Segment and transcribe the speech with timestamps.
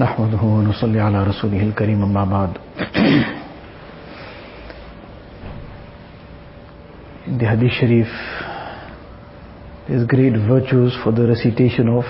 [0.00, 2.50] نحمده ونصلي على رسوله الكريم أما بعد
[7.26, 8.08] In the Hadith Sharif,
[9.86, 12.04] there's great virtues for the recitation of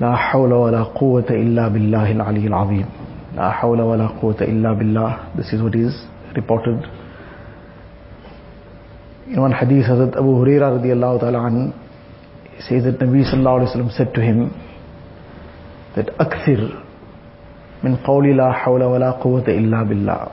[0.00, 2.86] لا حول ولا قوة إلا بالله العلي العظيم
[3.36, 5.92] لا حول ولا قوة إلا بالله This is what is
[6.34, 6.88] reported
[9.28, 11.72] In one hadith, Hazrat Abu Huraira radiallahu ta'ala an,
[12.56, 14.50] he says that Nabi sallallahu alayhi wa sallam said to him
[15.96, 16.82] that akthir
[17.82, 20.32] min qawli la hawla wa la quwwata illa billah.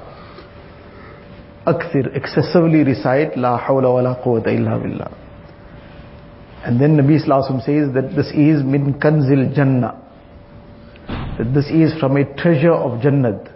[1.66, 5.12] Akthir excessively recite la hawla wa la quwwata illa billah.
[6.64, 9.98] And then Nabi Sallallahu says that this is min kanzil jannah.
[11.38, 13.52] That this is from a treasure of Jannat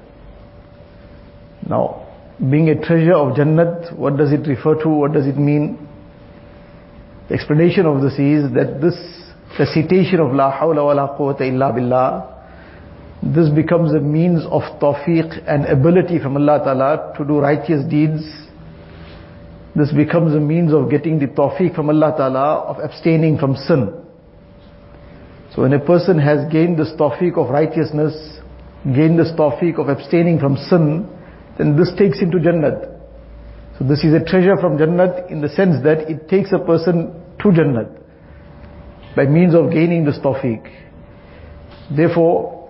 [1.68, 2.06] now
[2.40, 4.90] being a treasure of Jannat what does it refer to?
[4.90, 5.88] What does it mean?
[7.28, 8.96] The explanation of this is that this
[9.58, 12.36] recitation of La hawla wa la quwwata illa billah,
[13.24, 18.24] this becomes a means of tawfiq and ability from Allah Ta'ala to do righteous deeds.
[19.76, 23.90] This becomes a means of getting the tawfiq from Allah Ta'ala of abstaining from sin.
[25.56, 28.14] So when a person has gained this tawfiq of righteousness,
[28.84, 31.10] gained this tawfiq of abstaining from sin,
[31.58, 32.92] then this takes him to Jannat.
[33.80, 37.14] So this is a treasure from Jannat in the sense that it takes a person
[37.40, 38.05] to Jannat
[39.16, 40.62] by means of gaining this tawfiq.
[41.96, 42.70] Therefore,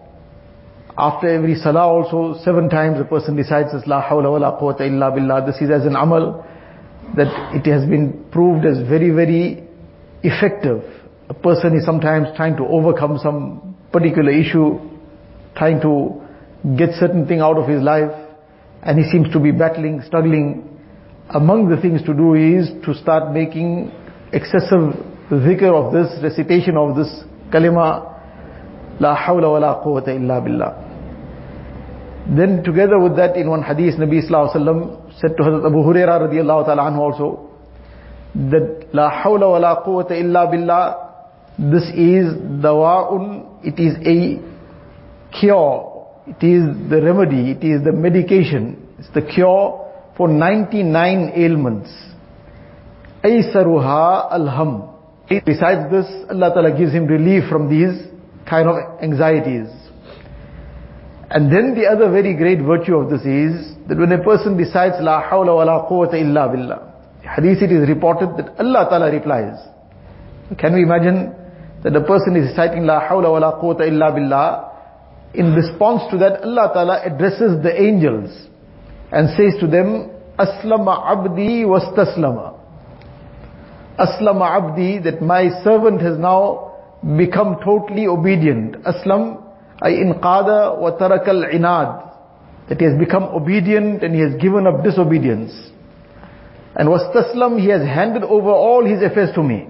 [0.98, 4.82] after every salah also, seven times a person recites this La hawla wa la quwwata
[4.82, 5.46] illa billah.
[5.46, 6.46] This is as an amal
[7.18, 9.64] that it has been proved as very, very
[10.24, 10.84] effective.
[11.30, 14.80] A person is sometimes trying to overcome some particular issue,
[15.56, 16.22] trying to
[16.78, 18.12] get certain thing out of his life
[18.84, 20.70] and he seems to be battling, struggling.
[21.30, 23.92] Among the things to do is to start making
[24.32, 24.94] excessive
[25.30, 28.12] dhikr of this, recitation of this kalima,
[29.00, 30.81] La hawla wa la quwwata illa billah.
[32.36, 35.78] Then together with that in one hadith, Nabi Sallallahu Alaihi Wasallam said to Hazrat Abu
[35.84, 37.50] Huraira radiallahu ta'ala anhu also,
[38.36, 40.96] that La hawla wa la quwwata illa billah,
[41.59, 44.40] this is dawa'un, it is a
[45.40, 45.96] cure
[46.28, 49.86] it is the remedy, it is the medication, it's the cure
[50.18, 51.92] for 99 ailments.
[53.24, 54.94] Aysaruha alham.
[55.30, 58.08] Besides this, Allah Ta'ala gives him relief from these
[58.47, 59.68] kind of anxieties.
[61.30, 64.96] And then the other very great virtue of this is that when a person decides
[65.02, 66.94] La hawla wa la quwwata illa billah,
[67.24, 69.58] hadith it is reported that Allah Ta'ala replies.
[70.59, 71.34] Can we imagine
[71.84, 74.75] that a person is reciting La hawla wa la quwwata illa billah
[75.38, 78.31] in response to that, Allah Ta'ala addresses the angels
[79.12, 82.55] and says to them, Aslama abdi wastaslama.
[84.00, 86.73] Aslama abdi, that my servant has now
[87.17, 88.75] become totally obedient.
[88.83, 89.44] Aslam,
[89.81, 92.13] ay inqada wa tarakal inad.
[92.69, 95.53] That he has become obedient and he has given up disobedience.
[96.75, 99.67] And wastaslam, he has handed over all his affairs to me.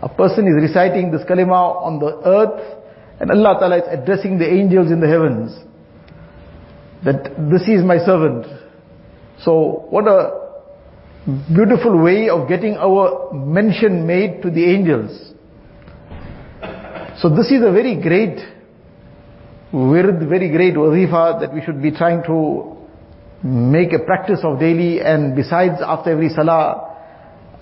[0.00, 2.78] A person is reciting this kalima on the earth
[3.20, 5.58] and Allah Ta'ala is addressing the angels in the heavens.
[7.04, 8.46] That this is my servant.
[9.42, 10.47] So what a
[11.28, 15.34] beautiful way of getting our mention made to the angels.
[17.20, 18.38] So this is a very great
[19.72, 22.76] wird, very great wazifa that we should be trying to
[23.42, 26.96] make a practice of daily and besides after every salah,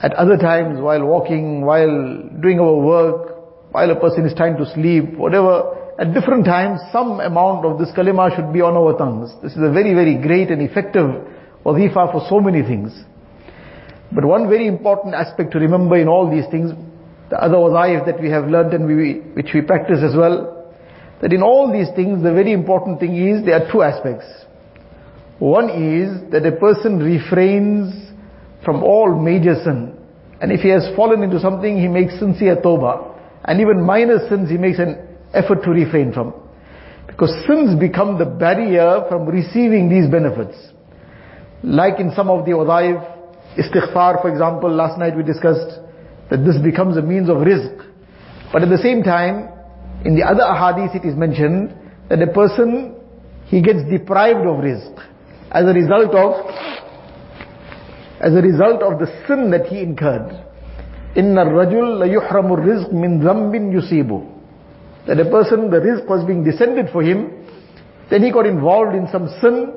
[0.00, 4.66] at other times while walking, while doing our work, while a person is trying to
[4.74, 9.32] sleep, whatever, at different times, some amount of this kalima should be on our tongues.
[9.42, 11.08] This is a very, very great and effective
[11.64, 12.92] wazifa for so many things.
[14.12, 16.72] But one very important aspect to remember in all these things,
[17.30, 20.72] the other wazaif that we have learned and we, which we practice as well,
[21.20, 24.26] that in all these things, the very important thing is, there are two aspects.
[25.38, 28.12] One is that a person refrains
[28.64, 29.96] from all major sin.
[30.40, 33.14] And if he has fallen into something, he makes sincere tawbah.
[33.44, 34.98] And even minor sins he makes an
[35.32, 36.34] effort to refrain from.
[37.06, 40.56] Because sins become the barrier from receiving these benefits.
[41.62, 43.15] Like in some of the wadaif,
[43.57, 45.79] istighfar for example, last night we discussed
[46.29, 47.77] that this becomes a means of rizq.
[48.53, 49.49] But at the same time,
[50.05, 51.75] in the other ahadith it is mentioned
[52.09, 52.95] that a person,
[53.45, 54.95] he gets deprived of rizq
[55.51, 56.45] as a result of,
[58.21, 60.31] as a result of the sin that he incurred.
[61.15, 66.87] إِنَّ الرَّجُلْ لَيُحْرَمُ الرِّزْقِ مِنْ ذَنْبٍ يُصِيبُ That a person, the rizq was being descended
[66.93, 67.45] for him,
[68.09, 69.73] then he got involved in some sin,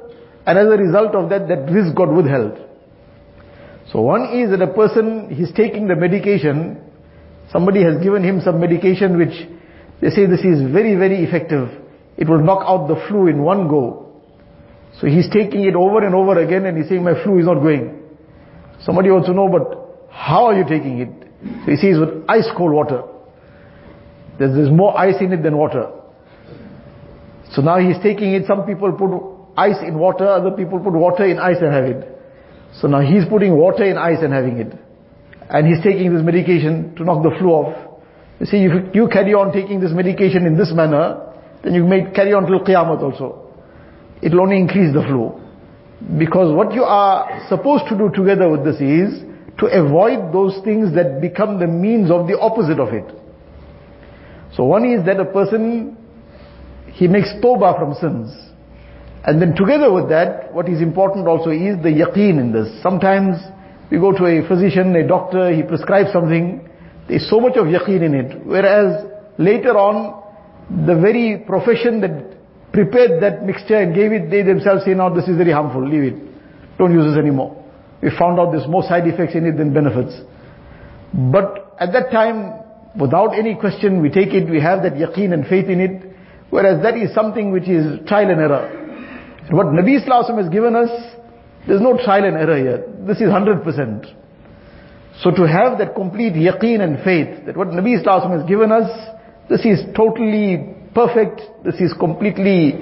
[0.46, 2.58] and as a result of that, that rizq got withheld.
[3.91, 6.79] So one is that a person, he's taking the medication,
[7.51, 9.33] somebody has given him some medication which
[10.01, 11.69] They say this is very, very effective.
[12.17, 14.05] It will knock out the flu in one go.
[14.99, 17.55] So he's taking it over and over again and he's saying my flu is not
[17.55, 17.99] going.
[18.81, 21.09] Somebody wants to know, but how are you taking it?
[21.65, 23.03] So he says with ice cold water.
[24.37, 25.91] There's, there's more ice in it than water.
[27.51, 31.25] So now he's taking it, some people put ice in water, other people put water
[31.25, 32.18] in ice and have it.
[32.73, 34.73] So now he's putting water in ice and having it.
[35.49, 38.01] And he's taking this medication to knock the flu off.
[38.39, 41.33] You see, if you carry on taking this medication in this manner,
[41.63, 43.51] then you may carry on till Qiyamah also.
[44.21, 45.35] It will only increase the flu.
[46.17, 49.23] Because what you are supposed to do together with this is
[49.59, 53.03] to avoid those things that become the means of the opposite of it.
[54.55, 55.97] So one is that a person,
[56.93, 58.48] he makes tawbah from sins.
[59.25, 62.81] And then together with that, what is important also is the yaqeen in this.
[62.81, 63.35] Sometimes
[63.91, 66.67] we go to a physician, a doctor, he prescribes something,
[67.07, 68.45] there's so much of yaqeen in it.
[68.45, 69.05] Whereas
[69.37, 70.23] later on,
[70.85, 72.37] the very profession that
[72.71, 76.13] prepared that mixture and gave it, they themselves say, now this is very harmful, leave
[76.13, 76.77] it.
[76.77, 77.55] Don't use this anymore.
[78.01, 80.15] We found out there's more side effects in it than benefits.
[81.13, 82.53] But at that time,
[82.97, 86.15] without any question, we take it, we have that yaqeen and faith in it,
[86.51, 88.78] whereas that is something which is trial and error.
[89.51, 90.89] What Nabi Islam has given us,
[91.67, 92.85] there's no trial and error here.
[93.07, 94.15] This is 100%.
[95.21, 98.89] So to have that complete yaqeen and faith, that what Nabi Islam has given us,
[99.49, 102.79] this is totally perfect, this is completely,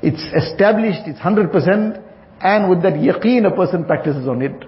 [0.00, 2.02] it's established, it's 100%,
[2.40, 4.64] and with that yaqeen a person practices on it.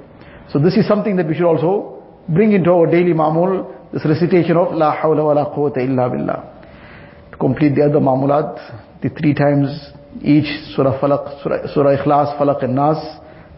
[0.52, 4.56] So this is something that we should also bring into our daily ma'mul, this recitation
[4.56, 7.30] of La hawla wa la quwwata illa billah.
[7.30, 12.64] To complete the other ma'mulat, the three times each Surah Falaq, Surah, Surah Ikhlas, Falaq
[12.64, 12.98] and Nas,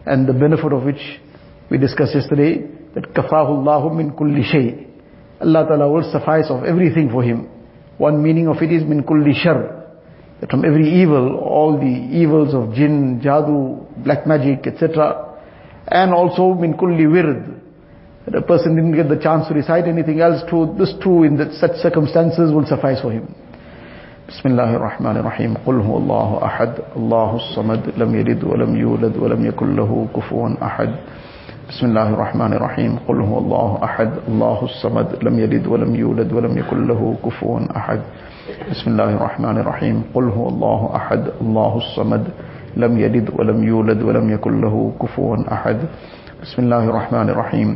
[0.05, 1.19] and the benefit of which
[1.69, 4.87] we discussed yesterday, that kafahu min kulli shay.
[5.39, 7.49] Allah Ta'ala will suffice of everything for him.
[7.97, 9.79] One meaning of it is min kulli shar.
[10.39, 15.39] That from every evil, all the evils of jinn, jadoo, black magic, etc.
[15.87, 17.61] And also min kulli wird.
[18.25, 21.37] That a person didn't get the chance to recite anything else to this too in
[21.53, 23.33] such circumstances will suffice for him.
[24.27, 25.53] بسم اللہ الرحمن الرحیم.
[25.65, 26.65] قل هو اللہ احد.
[26.95, 30.87] اللہ الصمد لم یلد ولم یولد ولم یکن له كفوا احد.
[31.67, 32.95] بسم اللہ الرحمن الرحیم.
[33.05, 34.05] قل هو اللہ احد.
[34.27, 37.97] اللہ الصمد لم یلد ولم یولد ولم یکن له كفوا احد.
[38.69, 40.01] بسم اللہ الرحمن الرحیم.
[40.13, 41.27] قل هو اللہ احد.
[41.41, 42.29] اللہ الصمد
[42.77, 45.85] لم یلد ولم یولد ولم یکن له كفوا احد.
[46.41, 47.75] بسم اللہ الرحمن الرحیم.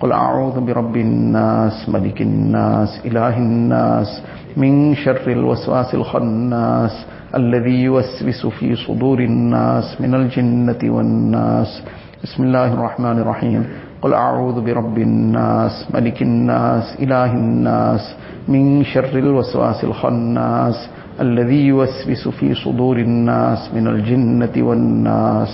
[0.00, 4.22] قل أعوذ برب الناس ملك الناس إله الناس
[4.56, 11.82] من شر الوسواس الخناس الذي يوسوس في صدور الناس من الجنة والناس.
[12.24, 13.62] بسم الله الرحمن الرحيم.
[14.02, 18.02] قل أعوذ برب الناس ملك الناس إله الناس
[18.48, 20.88] من شر الوسواس الخناس
[21.20, 25.52] الذي يوسوس في صدور الناس من الجنة والناس.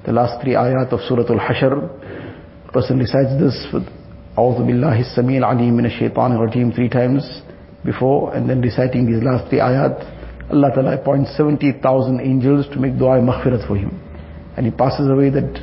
[0.00, 1.99] The last three ayat of Surah Al-Hashr
[2.72, 3.82] person recites this with
[4.36, 7.42] A'udhu Billahi Samil Alim Min Shaitan Rajim three times
[7.84, 9.98] before and then reciting these last three ayat,
[10.52, 13.98] Allah Ta'ala appoints 70,000 angels to make dua maghfirat for him.
[14.56, 15.54] And he passes away that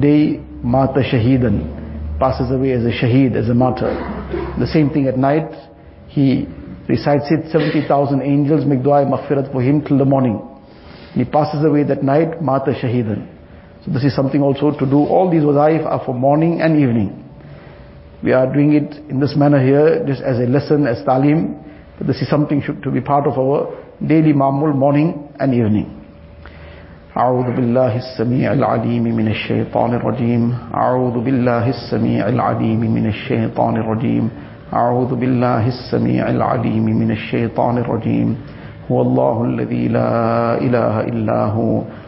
[0.00, 3.90] day, mata shahidan, passes away as a shaheed, as a martyr.
[4.58, 5.50] The same thing at night,
[6.08, 6.46] he
[6.88, 10.40] recites it, 70,000 angels make dua maghfirat for him till the morning.
[11.14, 13.33] He passes away that night, mata shahidan.
[13.84, 17.10] So this is something also to do all these wazaif are for morning and evening
[18.22, 21.60] we are doing it in this manner here just as a lesson as talim
[21.98, 23.68] but this is something should, to be part of our
[24.06, 26.00] daily ma'mul morning and evening
[27.16, 34.30] أعوذ بالله السميع العليم من الشيطان الرجيم أعوذ بالله السميع العليم من الشيطان الرجيم
[34.72, 38.36] أعوذ بالله السميع العليم من الشيطان الرجيم
[38.90, 41.82] هو الله الذي لا إله إلا هو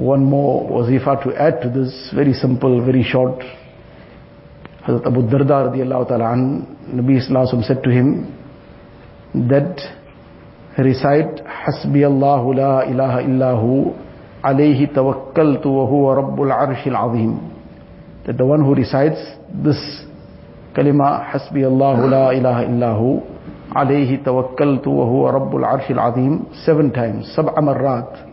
[0.00, 3.38] One more wazifa to add to this, very simple, very short.
[4.86, 8.32] Hazrat Abu Darda radiallahu ta'ala an, Nabi Sallallahu said to him
[9.34, 9.76] that
[10.78, 13.92] recite Hasbi Allahu la ilaha illahu
[14.42, 17.52] alayhi tawakkaltu wa huwa rabbul arshil azim.
[18.24, 19.20] That the one who recites
[19.52, 19.76] this
[20.72, 23.20] kalima Hasbi Allahu la ilaha illahu
[23.76, 28.26] alayhi tawakkaltu wa huwa rabbul arshil azim seven times, sab'a marrat.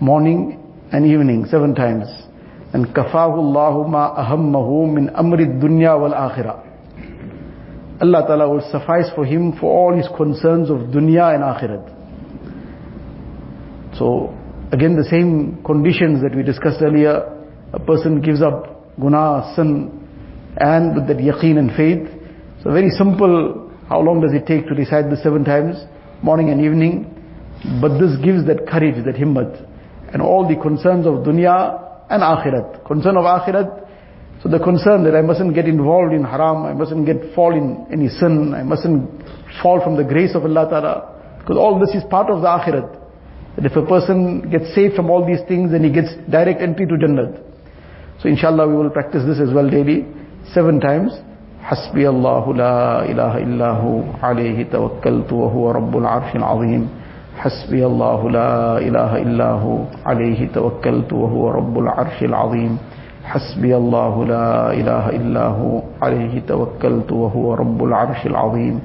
[0.00, 0.59] Morning
[0.92, 2.06] and evening, seven times.
[2.72, 6.66] And kafahu Allahu ma ahammahu min amri dunya wal akhirah.
[8.00, 11.98] Allah Ta'ala will suffice for him for all his concerns of dunya and akhirat.
[13.98, 14.34] So,
[14.72, 20.00] again the same conditions that we discussed earlier, a person gives up guna, sin,
[20.56, 22.08] and with that yaqeen and faith.
[22.62, 25.76] So very simple, how long does it take to recite the seven times?
[26.22, 27.16] Morning and evening.
[27.80, 29.66] But this gives that courage, that himmat
[30.13, 32.85] And all the concerns of dunya and akhirat.
[32.85, 33.85] Concern of akhirat,
[34.41, 37.87] so the concern that I mustn't get involved in haram, I mustn't get fall in
[37.91, 39.09] any sin, I mustn't
[39.61, 41.37] fall from the grace of Allah Ta'ala.
[41.39, 43.01] Because all this is part of the akhirat.
[43.55, 46.85] That if a person gets saved from all these things, then he gets direct entry
[46.85, 47.41] to Jannat.
[48.21, 50.05] So inshallah we will practice this as well daily,
[50.53, 51.11] seven times.
[51.65, 56.89] حسبي الله لا إله إلا هو عليه توكلت وهو رب العرش العظيم
[57.42, 62.74] حسبی اللہ لا الہ الا ہو علیہ توکلت وهو رب العرش العظیم
[63.30, 65.70] حسبی اللہ لا الہ الا ہو
[66.06, 68.78] علیہ توکلت وهو رب العرش العظیم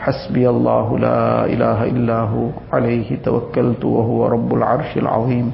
[0.00, 5.48] حسبی اللہ لا الہ الا ہو علیہ توکلت وهو رب العرش العظیم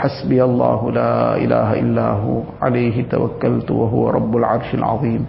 [0.00, 5.24] حسبی اللہ لا الہ الا ہو علیہ توکلت وهو رب العرش العظیم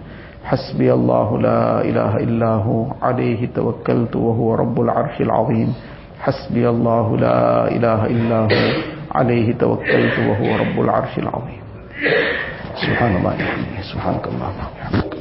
[0.50, 5.72] حسبی اللہ لا الہ الا ہو علیہ توکلت وهو رب العرش العظیم
[6.22, 8.64] حسبي الله لا إله إلا هو
[9.12, 11.62] عليه توكلت وهو رب العرش العظيم.
[12.82, 13.32] سبحان الله
[13.92, 15.14] سبحانك اللهم وبحمدك